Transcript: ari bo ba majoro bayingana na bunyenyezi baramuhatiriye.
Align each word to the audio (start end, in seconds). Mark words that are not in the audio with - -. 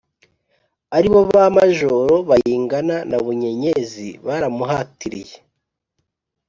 ari 0.95 1.07
bo 1.13 1.21
ba 1.31 1.43
majoro 1.57 2.15
bayingana 2.29 2.95
na 3.09 3.17
bunyenyezi 3.23 4.07
baramuhatiriye. 4.25 5.35